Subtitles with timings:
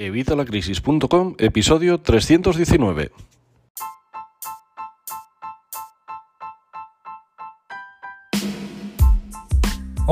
[0.00, 3.12] Evitalacrisis.com, episodio 319.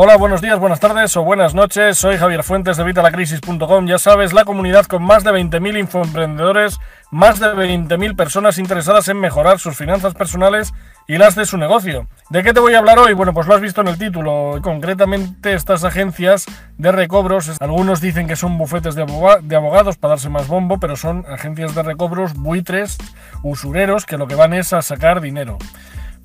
[0.00, 1.98] Hola, buenos días, buenas tardes o buenas noches.
[1.98, 3.88] Soy Javier Fuentes de Vitalacrisis.com.
[3.88, 6.78] Ya sabes, la comunidad con más de 20.000 infoemprendedores,
[7.10, 10.72] más de 20.000 personas interesadas en mejorar sus finanzas personales
[11.08, 12.06] y las de su negocio.
[12.30, 13.12] ¿De qué te voy a hablar hoy?
[13.12, 14.60] Bueno, pues lo has visto en el título.
[14.62, 16.46] Concretamente, estas agencias
[16.76, 21.26] de recobros, algunos dicen que son bufetes de, abogados para darse más bombo, pero son
[21.28, 22.98] agencias de recobros buitres,
[23.42, 25.58] usureros, que lo que van es a sacar dinero.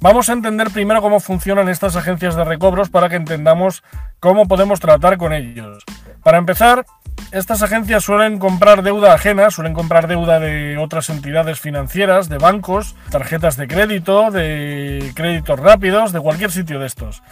[0.04, 3.84] Vamos a entender primero cómo funcionan estas agencias de recobros para que entendamos
[4.20, 5.82] cómo podemos tratar con ellos.
[6.24, 6.86] Para empezar,
[7.32, 12.98] estas agencias suelen comprar deuda ajena, suelen comprar deuda de otras entidades financieras, de bancos,
[13.12, 17.24] tarjetas de crédito, de créditos rápidos, de cualquier sitio de estos.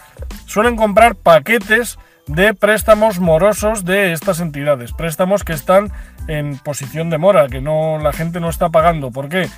[0.46, 5.92] Suelen comprar paquetes de préstamos morosos de estas entidades, préstamos que están
[6.26, 9.10] en posición de mora, que no la gente no está pagando.
[9.10, 9.50] ¿Por qué?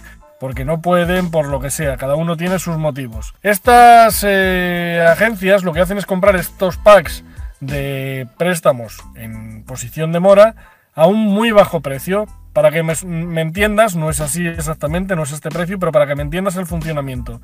[0.45, 3.35] Porque no pueden, por lo que sea, cada uno tiene sus motivos.
[3.43, 7.25] Estas eh, agencias lo que hacen es comprar estos packs
[7.61, 10.55] de préstamos en posición de mora
[10.95, 12.27] a un muy bajo precio.
[12.53, 16.15] Para que me, entiendas, no es así exactamente, no es este precio, pero para que
[16.15, 17.41] me entiendas el funcionamiento.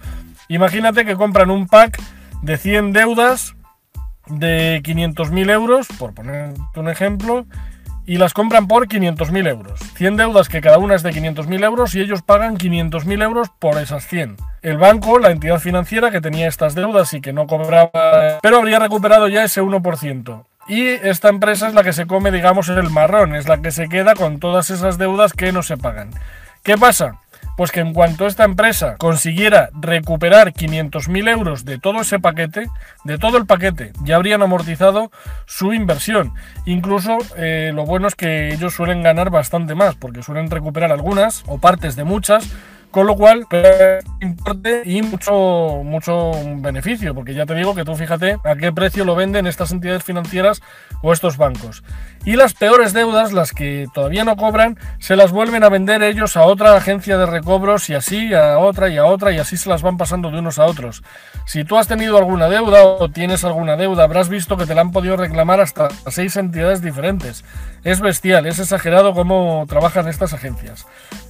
[0.48, 1.98] Imagínate que compran un pack
[2.42, 3.54] de 100 deudas
[4.26, 7.46] de 500.000 euros, por ponerte un ejemplo,
[8.06, 9.80] y las compran por 500.000 euros.
[9.94, 13.78] 100 deudas que cada una es de 500.000 euros y ellos pagan 500.000 euros por
[13.78, 14.36] esas 100.
[14.62, 17.90] El banco, la entidad financiera que tenía estas deudas y que no cobraba,
[18.42, 20.44] pero habría recuperado ya ese 1%.
[20.68, 23.88] Y esta empresa es la que se come, digamos, el marrón, es la que se
[23.88, 26.10] queda con todas esas deudas que no se pagan.
[26.62, 27.20] ¿Qué pasa?
[27.60, 32.70] Pues que en cuanto esta empresa consiguiera recuperar 500.000 euros de todo ese paquete,
[33.04, 35.10] de todo el paquete, ya habrían amortizado
[35.44, 36.32] su inversión.
[36.64, 41.44] Incluso eh, lo bueno es que ellos suelen ganar bastante más, porque suelen recuperar algunas
[41.48, 42.48] o partes de muchas
[42.90, 43.46] con lo cual,
[44.20, 49.04] importe y mucho, mucho beneficio, porque ya te digo que tú fíjate a qué precio
[49.04, 50.60] lo venden estas entidades financieras
[51.02, 51.82] o estos bancos.
[52.24, 56.36] Y las peores deudas, las que todavía no cobran, se las vuelven a vender ellos
[56.36, 59.68] a otra agencia de recobros y así a otra y a otra y así se
[59.68, 61.02] las van pasando de unos a otros.
[61.46, 64.82] Si tú has tenido alguna deuda o tienes alguna deuda, habrás visto que te la
[64.82, 67.44] han podido reclamar hasta seis entidades diferentes.
[67.84, 70.86] Es bestial, es exagerado cómo trabajan estas agencias.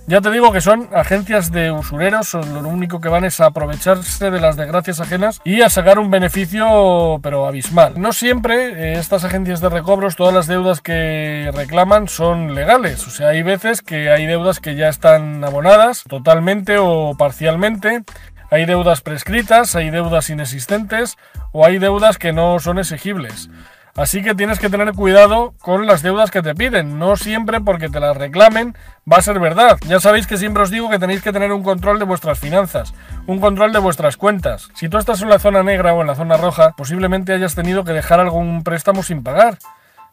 [0.06, 4.30] Ya te digo que son agencias de usureros, lo único que van es a aprovecharse
[4.30, 7.94] de las desgracias ajenas y a sacar un beneficio pero abismal.
[7.96, 13.10] No siempre eh, estas agencias de recobros, todas las deudas que reclaman son legales, o
[13.10, 18.02] sea, hay veces que hay deudas que ya están abonadas totalmente o parcialmente,
[18.50, 21.16] hay deudas prescritas, hay deudas inexistentes
[21.52, 23.48] o hay deudas que no son exigibles.
[23.96, 26.98] Así que tienes que tener cuidado con las deudas que te piden.
[26.98, 28.76] No siempre porque te las reclamen
[29.10, 29.78] va a ser verdad.
[29.86, 32.94] Ya sabéis que siempre os digo que tenéis que tener un control de vuestras finanzas,
[33.26, 34.68] un control de vuestras cuentas.
[34.74, 37.84] Si tú estás en la zona negra o en la zona roja, posiblemente hayas tenido
[37.84, 39.58] que dejar algún préstamo sin pagar.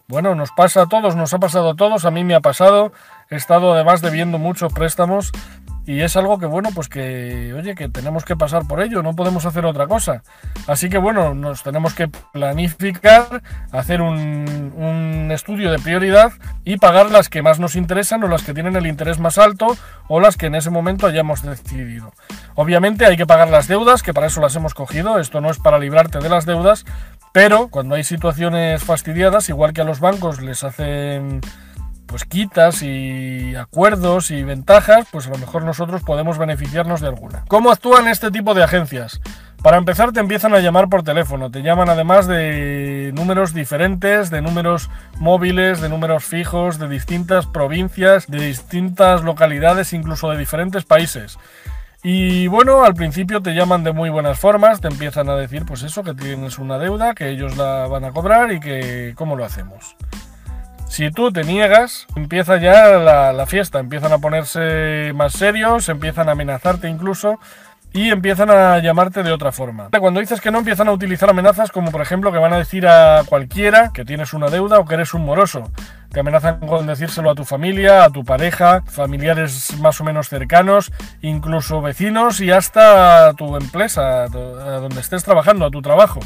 [0.08, 2.94] Bueno, nos pasa a todos, nos ha pasado a todos, a mí me ha pasado.
[3.30, 5.32] He estado además debiendo muchos préstamos
[5.88, 9.16] y es algo que bueno pues que oye que tenemos que pasar por ello no
[9.16, 10.22] podemos hacer otra cosa.
[10.68, 16.34] Así que bueno nos tenemos que planificar hacer un, un, estudio de prioridad
[16.66, 19.78] y pagar las que más nos interesan o las que tienen el interés más alto
[20.10, 22.12] o las que en ese momento hayamos decidido.
[22.56, 25.20] Obviamente hay que pagar las deudas que para eso las hemos cogido.
[25.20, 26.84] Esto no es para librarte de las deudas
[27.32, 31.42] pero cuando hay situaciones fastidiadas igual que a los bancos les hacen
[32.08, 37.44] pues quitas y acuerdos y ventajas, pues a lo mejor nosotros podemos beneficiarnos de alguna.
[37.48, 39.22] ¿Cómo actúan este tipo de agencias?
[39.62, 44.42] Para empezar te empiezan a llamar por teléfono, te llaman además de números diferentes, de
[44.42, 51.38] números móviles, de números fijos, de distintas provincias, de distintas localidades, incluso de diferentes países.
[52.04, 55.84] Y bueno, al principio te llaman de muy buenas formas, te empiezan a decir pues
[55.84, 59.44] eso, que tienes una deuda, que ellos la van a cobrar y que cómo lo
[59.44, 59.96] hacemos.
[60.90, 66.32] Si tú te niegas, empieza ya la, fiesta, empiezan a ponerse más serios, empiezan a
[66.32, 67.40] amenazarte incluso
[67.94, 69.90] y empiezan a llamarte de otra forma.
[70.00, 72.88] Cuando dices que no, empiezan a utilizar amenazas como por ejemplo que van a decir
[72.88, 75.72] a cualquiera que tienes una deuda o que eres un moroso.
[76.12, 80.92] Te amenazan con decírselo a tu familia, a tu pareja, familiares más o menos cercanos,
[81.22, 86.22] incluso vecinos y hasta a tu empresa, a donde estés trabajando, a tu trabajo.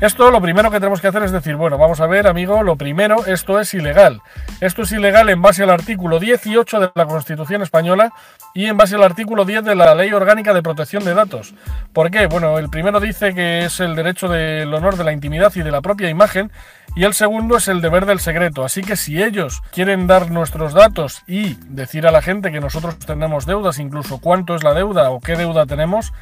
[0.00, 2.76] Esto lo primero que tenemos que hacer es decir, bueno, vamos a ver, amigo, lo
[2.76, 4.20] primero, esto es ilegal.
[4.60, 8.12] Esto es ilegal en base al artículo 18 de la Constitución española
[8.52, 11.54] y en base al artículo 10 de la Ley Orgánica de Protección de Datos.
[11.92, 12.26] ¿Por qué?
[12.26, 15.70] Bueno, el primero dice que es el derecho del honor de la intimidad y de
[15.70, 16.50] la propia imagen
[16.94, 18.64] y el segundo es el deber del secreto.
[18.64, 22.98] Así que si ellos quieren dar nuestros datos y decir a la gente que nosotros
[22.98, 26.12] tenemos deudas, incluso cuánto es la deuda o qué deuda tenemos,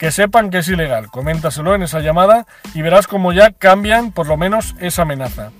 [0.00, 1.10] que sepan que es ilegal.
[1.10, 5.50] Coméntaselo en esa llamada y verás cómo ya cambian por lo menos esa amenaza.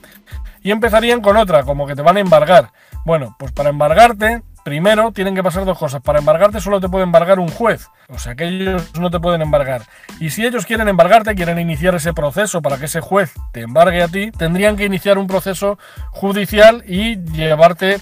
[0.63, 2.73] Y empezarían con otra, como que te van a embargar.
[3.05, 6.01] Bueno, pues para embargarte, primero tienen que pasar dos cosas.
[6.01, 7.89] Para embargarte solo te puede embargar un juez.
[8.09, 9.83] O sea que ellos no te pueden embargar.
[10.21, 14.03] Y si ellos quieren embargarte, quieren iniciar ese proceso para que ese juez te embargue
[14.03, 15.79] a ti, tendrían que iniciar un proceso
[16.13, 17.99] judicial y llevarte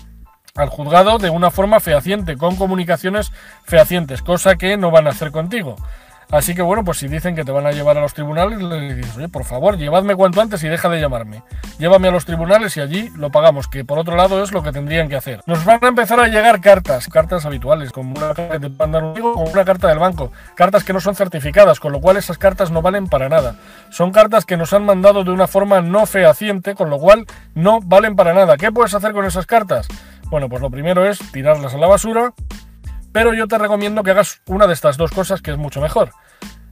[0.55, 3.33] al juzgado de una forma fehaciente, con comunicaciones
[3.65, 5.75] fehacientes, cosa que no van a hacer contigo.
[6.31, 8.95] Así que bueno, pues si dicen que te van a llevar a los tribunales, le
[8.95, 11.43] dices, oye, por favor, llevadme cuanto antes y deja de llamarme.
[11.79, 14.71] Llévame a los tribunales y allí lo pagamos, que por otro lado es lo que
[14.71, 15.41] tendrían que hacer.
[15.47, 19.05] Nos van a empezar a llegar cartas, cartas habituales, como una carta que te mandan
[19.05, 22.37] un como una carta del banco, cartas que no son certificadas, con lo cual esas
[22.37, 23.55] cartas no valen para nada.
[23.89, 27.25] Son cartas que nos han mandado de una forma no fehaciente, con lo cual
[27.55, 28.59] no valen para nada.
[28.59, 29.89] ¿Qué puedes hacer con esas cartas?
[30.27, 32.35] Bueno, pues lo primero es tirarlas a la basura,
[33.13, 36.11] pero yo te recomiendo que hagas una de estas dos cosas que es mucho mejor.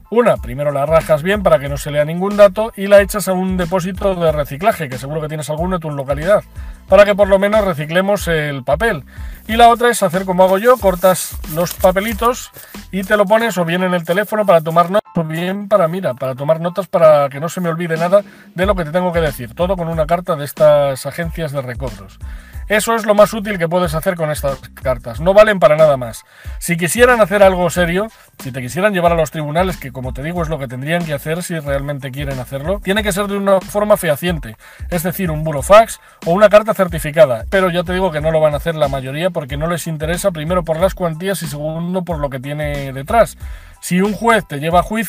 [0.09, 3.27] Una, primero la rajas bien para que no se lea ningún dato y la echas
[3.27, 6.45] a un depósito de reciclaje, que seguro que tienes alguno en tu localidad,
[6.89, 9.03] para que por lo menos reciclemos el papel.
[9.49, 12.53] Y la otra es hacer como hago yo, cortas los papelitos
[12.93, 14.91] y te lo pones o bien en el teléfono para tomar
[15.25, 18.23] bien para, mira, para tomar notas para que no se me olvide nada
[18.55, 19.55] de lo que te tengo que decir.
[19.55, 22.19] Todo con una carta de estas agencias de recobros.
[22.69, 25.21] Eso es lo más útil que puedes hacer con estas cartas.
[25.21, 26.25] No valen para nada más.
[26.59, 28.09] Si quisieran hacer algo serio,
[28.43, 31.05] si te quisieran llevar a los tribunales, que como te digo es lo que tendrían
[31.05, 34.57] que hacer si realmente quieren hacerlo, tiene que ser de una forma fehaciente,
[34.91, 37.45] es decir, un burofax o una carta certificada.
[37.51, 39.87] Pero ya te digo que no lo van a hacer la mayoría porque no les
[39.87, 43.39] interesa primero por las cuantías y segundo por lo que tiene detrás.
[43.81, 45.06] Si un juez te lleva a juicio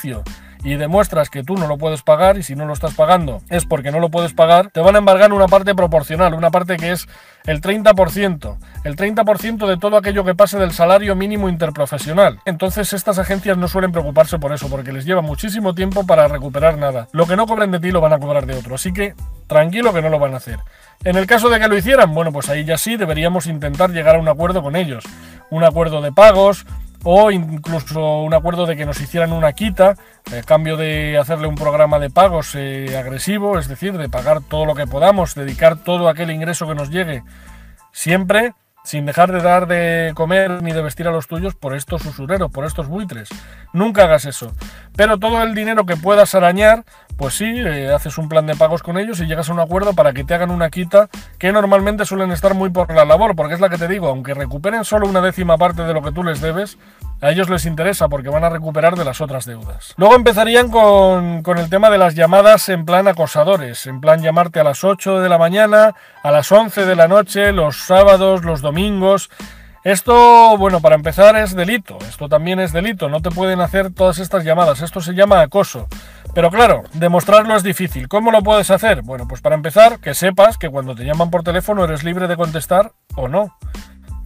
[0.63, 3.65] y demuestras que tú no lo puedes pagar y si no lo estás pagando es
[3.65, 6.91] porque no lo puedes pagar, te van a embargar una parte proporcional, una parte que
[6.91, 7.07] es
[7.45, 12.39] el 30%, el 30% de todo aquello que pase del salario mínimo interprofesional.
[12.45, 16.77] Entonces estas agencias no suelen preocuparse por eso, porque les lleva muchísimo tiempo para recuperar
[16.77, 17.07] nada.
[17.13, 19.15] Lo que no cobren de ti lo van a cobrar de otro, así que
[19.47, 20.59] tranquilo que no lo van a hacer.
[21.03, 24.15] En el caso de que lo hicieran, bueno, pues ahí ya sí deberíamos intentar llegar
[24.15, 25.05] a un acuerdo con ellos.
[25.49, 26.65] Un acuerdo de pagos,
[27.09, 29.95] o incluso un acuerdo de que nos hicieran una quita
[30.29, 34.65] a cambio de hacerle un programa de pagos eh, agresivo, es decir, de pagar todo
[34.65, 37.23] lo que podamos, dedicar todo aquel ingreso que nos llegue
[37.93, 38.55] siempre
[38.87, 42.49] sin dejar de dar de comer ni de vestir a los tuyos por estos usureros,
[42.49, 43.27] por estos buitres.
[43.73, 44.53] Nunca hagas eso.
[44.95, 46.85] Pero todo el dinero que puedas arañar,
[47.17, 49.91] pues sí, eh, haces un plan de pagos con ellos y llegas a un acuerdo
[49.91, 53.55] para que te hagan una quita que normalmente suelen estar muy por la labor, porque
[53.55, 56.23] es la que te digo, aunque recuperen solo una décima parte de lo que tú
[56.23, 56.77] les debes,
[57.21, 59.93] a ellos les interesa porque van a recuperar de las otras deudas.
[59.97, 64.63] Luego empezarían con, el tema de las llamadas en plan acosadores, en plan llamarte a
[64.63, 69.29] las 8 de la mañana, a las 11 de la noche, los sábados, los domingos.
[69.83, 74.19] Esto, bueno, para empezar es delito, esto también es delito, no te pueden hacer todas
[74.19, 75.87] estas llamadas, esto se llama acoso.
[76.33, 78.07] Pero claro, demostrarlo es difícil.
[78.09, 79.01] ¿Cómo lo puedes hacer?
[79.01, 82.35] Bueno, pues para empezar, que sepas que cuando te llaman por teléfono eres libre de
[82.35, 83.56] contestar o no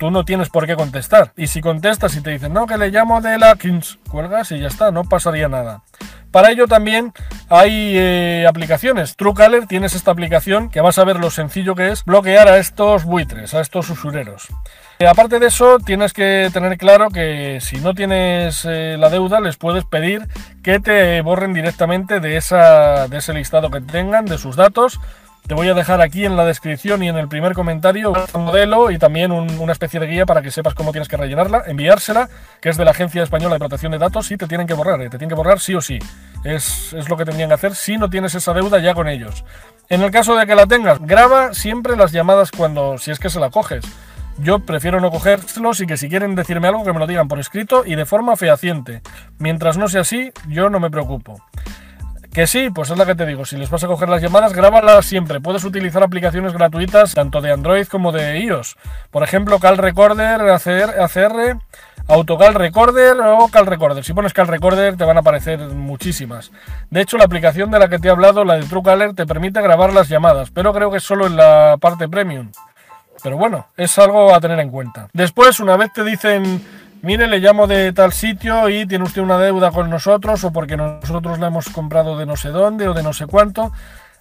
[0.02, 1.32] tú no tienes por qué contestar.
[1.38, 4.60] Y si contestas y te dicen, no, que le llamo de la Kings, cuelgas y
[4.60, 5.84] ya está, no pasaría nada.
[6.32, 7.14] Para ello también
[7.50, 9.16] hay eh, aplicaciones.
[9.16, 13.04] Truecaller tienes esta aplicación que vas a ver lo sencillo que es bloquear a estos
[13.04, 14.48] buitres, a estos usureros.
[14.98, 19.40] Eh, aparte de eso, tienes que tener claro que si no tienes eh, la deuda,
[19.40, 20.28] les puedes pedir
[20.64, 25.00] que te borren directamente de ese listado que tengan, de sus datos,
[25.48, 28.92] te voy a dejar aquí en la descripción y en el primer comentario un modelo
[28.92, 32.30] y también una especie de guía para que sepas cómo tienes que rellenarla, enviársela,
[32.62, 35.02] que es de la Agencia Española de Protección de Datos y te tienen que borrar,
[35.02, 36.00] eh, te tienen que borrar sí o sí.
[36.44, 39.44] Es, es lo que tendrían que hacer si no tienes esa deuda ya con ellos.
[39.90, 43.30] En el caso de que la tengas, graba siempre las llamadas cuando, si es que
[43.30, 43.84] se la coges.
[44.38, 47.40] Yo prefiero no cogérselos y que si quieren decirme algo que me lo digan por
[47.40, 49.02] escrito y de forma fehaciente.
[49.38, 51.44] Mientras no sea así, yo no me preocupo.
[52.34, 54.54] Que sí, pues es la que te digo, si les vas a coger las llamadas,
[54.54, 55.42] grábalas siempre.
[55.42, 58.78] Puedes utilizar aplicaciones gratuitas tanto de Android como de iOS.
[59.10, 61.58] Por ejemplo, Cal Recorder, ACR,
[62.08, 64.06] AutoCal Recorder o Cal Recorder.
[64.06, 66.54] Si pones Cal Recorder te van a aparecer muchísimas.
[66.90, 69.62] De hecho, la aplicación de la que te he hablado, la de TrueCaller, te permite
[69.62, 72.50] grabar las llamadas, pero creo que es solo en la parte premium.
[73.22, 75.10] Pero bueno, es algo a tener en cuenta.
[75.14, 76.66] Después, una vez te dicen
[77.02, 80.78] mire, le llamo de tal sitio y tiene usted una deuda con nosotros o porque
[80.78, 83.72] nosotros la hemos comprado de no sé dónde o de no sé cuánto.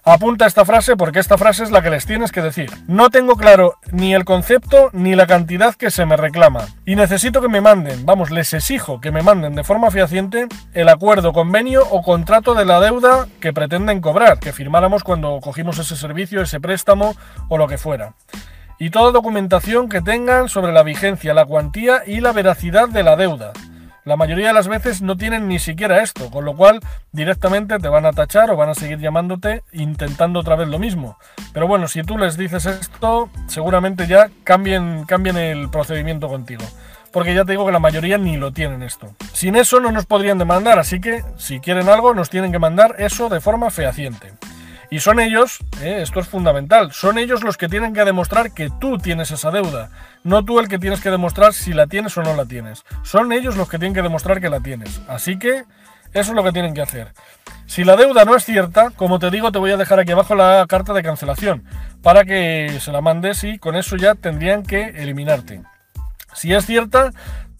[0.03, 2.71] Apunta esta frase porque esta frase es la que les tienes que decir.
[2.87, 6.65] No tengo claro ni el concepto ni la cantidad que se me reclama.
[6.87, 10.89] Y necesito que me manden, vamos, les exijo que me manden de forma fehaciente el
[10.89, 15.95] acuerdo, convenio o contrato de la deuda que pretenden cobrar, que firmáramos cuando cogimos ese
[15.95, 17.15] servicio, ese préstamo
[17.47, 18.15] o lo que fuera.
[18.81, 23.15] Y toda documentación que tengan sobre la vigencia, la cuantía y la veracidad de la
[23.15, 23.53] deuda.
[24.05, 26.79] La mayoría de las veces no tienen ni siquiera esto, con lo cual
[27.11, 31.19] directamente te van a tachar o van a seguir llamándote intentando otra vez lo mismo.
[31.53, 36.63] Pero bueno, si tú les dices esto, seguramente ya cambien, cambien el procedimiento contigo.
[37.11, 39.13] Porque ya te digo que la mayoría ni lo tienen esto.
[39.31, 42.95] Sin eso no nos podrían demandar, así que si quieren algo nos tienen que mandar
[42.97, 44.33] eso de forma fehaciente.
[44.93, 48.69] Y son ellos, eh, esto es fundamental, son ellos los que tienen que demostrar que
[48.69, 49.89] tú tienes esa deuda,
[50.25, 52.83] no tú el que tienes que demostrar si la tienes o no la tienes.
[53.01, 54.99] Son ellos los que tienen que demostrar que la tienes.
[55.07, 55.63] Así que
[56.13, 57.13] eso es lo que tienen que hacer.
[57.67, 60.35] Si la deuda no es cierta, como te digo, te voy a dejar aquí abajo
[60.35, 61.63] la carta de cancelación
[62.03, 65.61] para que se la mandes y con eso ya tendrían que eliminarte.
[66.33, 67.11] Si es cierta,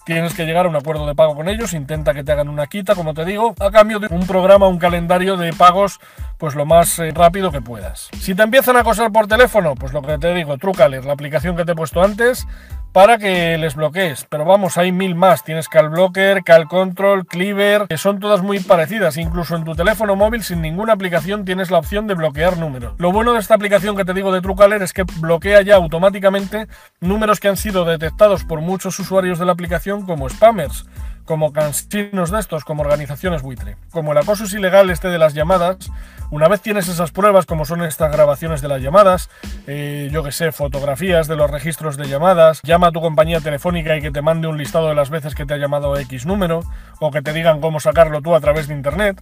[0.03, 2.65] Tienes que llegar a un acuerdo de pago con ellos, intenta que te hagan una
[2.65, 5.99] quita, como te digo, a cambio de un programa, un calendario de pagos,
[6.39, 8.09] pues lo más eh, rápido que puedas.
[8.19, 11.55] Si te empiezan a acosar por teléfono, pues lo que te digo, Truecaller, la aplicación
[11.55, 12.47] que te he puesto antes,
[12.91, 14.25] para que les bloquees.
[14.29, 15.43] Pero vamos, hay mil más.
[15.43, 19.17] Tienes CalBlocker, CalControl, Cleaver, que son todas muy parecidas.
[19.17, 22.93] Incluso en tu teléfono móvil, sin ninguna aplicación, tienes la opción de bloquear números.
[22.97, 26.67] Lo bueno de esta aplicación que te digo de Truecaller es que bloquea ya automáticamente
[26.99, 30.85] números que han sido detectados por muchos usuarios de la aplicación como spammers
[31.25, 33.77] como cansinos de estos, como organizaciones buitre.
[33.91, 35.91] Como el acoso es ilegal este de las llamadas,
[36.31, 39.29] una vez tienes esas pruebas, como son estas grabaciones de las llamadas,
[39.67, 43.97] eh, yo que sé, fotografías de los registros de llamadas, llama a tu compañía telefónica
[43.97, 46.61] y que te mande un listado de las veces que te ha llamado X número,
[47.01, 49.21] o que te digan cómo sacarlo tú a través de Internet.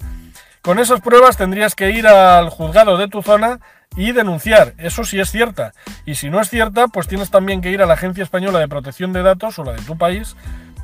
[0.62, 3.60] Con esas pruebas tendrías que ir al juzgado de tu zona
[3.96, 4.74] y denunciar.
[4.77, 5.74] Eso sí es cierta.
[6.06, 8.68] Y si no es cierta, pues tienes también que ir a la Agencia Española de
[8.68, 10.36] Protección de Datos o la de tu país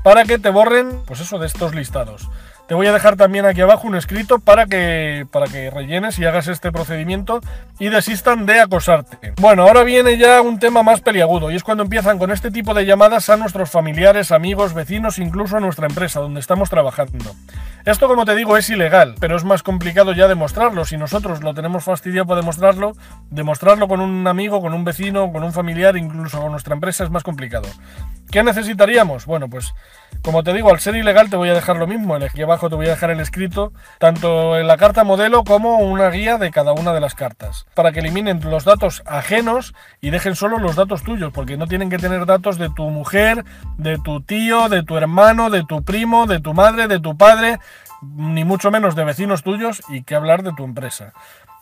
[0.05, 2.29] para que te borren, pues eso, de estos listados.
[2.67, 6.25] Te voy a dejar también aquí abajo un escrito para que, para que rellenes y
[6.25, 7.39] hagas este procedimiento
[7.77, 9.33] y desistan de acosarte.
[9.39, 12.73] Bueno, ahora viene ya un tema más peliagudo y es cuando empiezan con este tipo
[12.73, 17.35] de llamadas a nuestros familiares, amigos, vecinos, incluso a nuestra empresa donde estamos trabajando.
[17.85, 20.85] Esto, como te digo, es ilegal, pero es más complicado ya demostrarlo.
[20.85, 22.93] Si nosotros lo tenemos fastidiado para demostrarlo,
[23.29, 27.11] demostrarlo con un amigo, con un vecino, con un familiar, incluso con nuestra empresa es
[27.11, 27.69] más complicado.
[28.31, 29.27] ¿Qué necesitaríamos?
[29.27, 29.75] Bueno, pues
[30.23, 32.15] como te digo, al ser ilegal te voy a dejar lo mismo.
[32.15, 36.37] Aquí te voy a dejar el escrito, tanto en la carta modelo como una guía
[36.37, 40.57] de cada una de las cartas, para que eliminen los datos ajenos y dejen solo
[40.57, 43.43] los datos tuyos, porque no tienen que tener datos de tu mujer,
[43.77, 47.59] de tu tío, de tu hermano, de tu primo, de tu madre, de tu padre,
[48.01, 51.13] ni mucho menos de vecinos tuyos y que hablar de tu empresa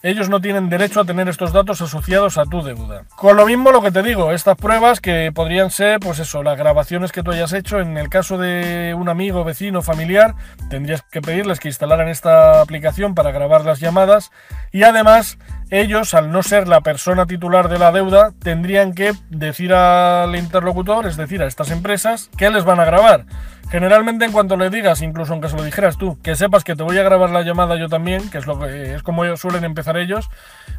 [0.04, 3.06] ellos no tienen derecho a tener estos datos asociados a tu deuda.
[3.16, 6.58] Con lo mismo lo que te digo, estas pruebas que podrían ser, pues eso, las
[6.58, 10.36] grabaciones que tú hayas hecho, en el caso de un amigo, vecino, familiar,
[10.70, 14.32] tendrías que pedirles que instalaran esta aplicación para grabar las llamadas
[14.74, 15.38] y además
[15.70, 21.08] ellos, al no ser la persona titular de la deuda, tendrían que decir al interlocutor,
[21.08, 23.26] es decir, a estas empresas, que les van a grabar.
[23.70, 26.84] Generalmente en cuanto le digas, incluso aunque se lo dijeras tú, que sepas que te
[26.84, 29.98] voy a grabar la llamada yo también, que es lo que es como suelen empezar
[29.98, 30.30] ellos.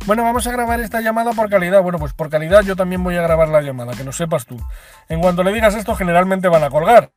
[0.06, 1.82] Bueno, vamos a grabar esta llamada por calidad.
[1.82, 4.56] Bueno, pues por calidad yo también voy a grabar la llamada, que no sepas tú.
[5.08, 7.10] En cuanto le digas esto, generalmente van a colgar.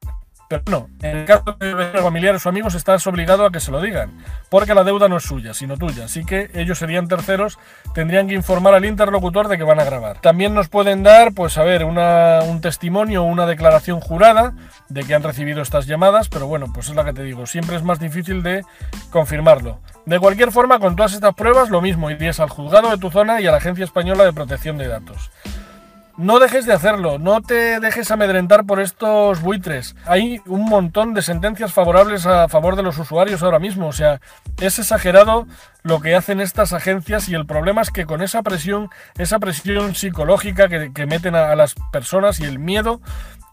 [0.50, 3.82] Pero no, en el caso de familiares o amigos estás obligado a que se lo
[3.82, 4.12] digan,
[4.50, 6.06] porque la deuda no es suya, sino tuya.
[6.06, 7.60] Así que ellos serían terceros,
[7.94, 10.22] tendrían que informar al interlocutor de que van a grabar.
[10.22, 14.54] También nos pueden dar, pues a ver, un testimonio o una declaración jurada
[14.88, 17.76] de que han recibido estas llamadas, pero bueno, pues es la que te digo, siempre
[17.76, 18.64] es más difícil de
[19.10, 19.82] confirmarlo.
[20.06, 23.42] De cualquier forma, con todas estas pruebas, lo mismo, irías al juzgado de tu zona
[23.42, 25.30] y a la Agencia Española de Protección de Datos.
[26.18, 29.96] No dejes de hacerlo, no te dejes amedrentar por estos buitres.
[30.04, 33.88] Hay un montón de sentencias favorables a favor de los usuarios ahora mismo.
[33.88, 34.20] O sea,
[34.60, 35.46] es exagerado
[35.84, 39.94] lo que hacen estas agencias y el problema es que con esa presión, esa presión
[39.94, 43.00] psicológica que, meten a las personas y el miedo,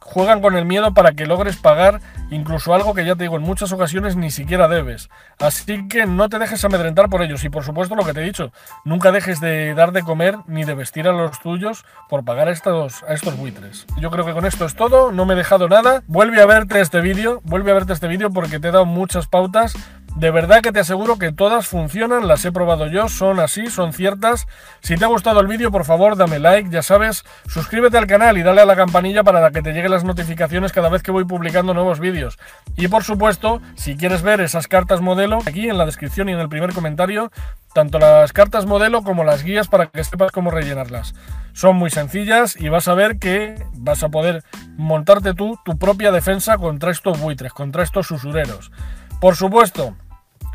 [0.05, 3.43] juegan con el miedo para que logres pagar incluso algo que ya te digo en
[3.43, 5.09] muchas ocasiones ni siquiera debes.
[5.39, 8.25] Así que no te dejes amedrentar por ellos y por supuesto lo que te he
[8.25, 8.53] dicho,
[8.85, 12.53] nunca dejes de dar de comer ni de vestir a los tuyos por pagar a
[12.53, 13.87] estos, a estos buitres.
[13.99, 16.03] Yo creo que con esto es todo, no me he dejado nada.
[16.07, 19.27] Vuelve a verte este vídeo, vuelve a verte este vídeo porque te he dado muchas
[19.27, 19.75] pautas
[20.17, 23.93] De verdad que te aseguro que todas funcionan, las he probado yo, son así, son
[23.93, 24.47] ciertas.
[24.81, 28.39] Si te ha gustado el vídeo, por favor, dame like, ya sabes, suscríbete al canal
[28.39, 31.25] y dale a la campanilla para que te lleguen las notificaciones cada vez que voy
[31.25, 32.39] publicando nuevos vídeos.
[32.77, 36.39] Y por supuesto, si quieres ver esas cartas modelo, aquí en la descripción y en
[36.39, 37.33] el primer comentario,
[37.75, 41.17] tanto las cartas modelo como las guías para que sepas cómo rellenarlas.
[41.55, 44.45] Son muy sencillas y vas a ver que vas a poder
[44.77, 48.71] montarte tú tu propia defensa contra estos buitres, contra estos usureros.
[49.21, 49.97] Por supuesto,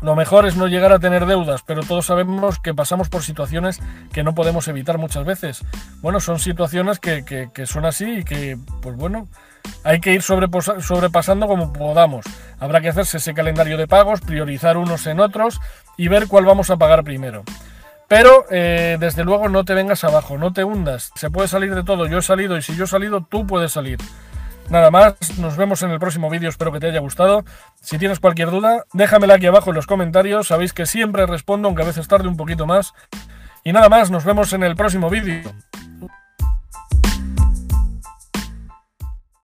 [0.00, 3.80] lo mejor es no llegar a tener deudas, pero todos sabemos que pasamos por situaciones
[4.12, 5.62] que no podemos evitar muchas veces.
[6.00, 9.28] Bueno, son situaciones que, son así y que, pues bueno,
[9.84, 12.24] hay que ir sobrepasando como podamos.
[12.58, 15.60] Habrá que hacerse ese calendario de pagos, priorizar unos en otros
[15.96, 17.44] y ver cuál vamos a pagar primero.
[18.08, 21.12] Pero eh, desde luego no te vengas abajo, no te hundas.
[21.14, 22.06] Se puede salir de todo.
[22.06, 23.98] Yo he salido y si yo he salido, tú puedes salir.
[24.70, 27.44] Nada más, nos vemos en el próximo vídeo, espero que te haya gustado.
[27.80, 31.82] Si tienes cualquier duda, déjamela aquí abajo en los comentarios, sabéis que siempre respondo, aunque
[31.82, 32.94] a veces tarde un poquito más.
[33.64, 35.52] Y nada más, nos vemos en el próximo vídeo.